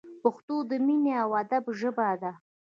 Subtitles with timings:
[0.21, 2.31] پښتو د مینې او ادب ژبه ده!